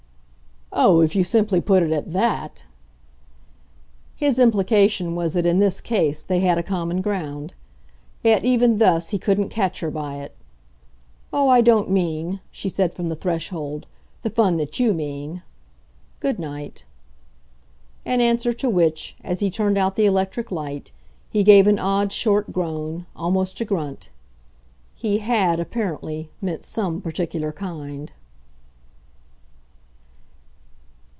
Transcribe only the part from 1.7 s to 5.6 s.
it at THAT!" His implication was that in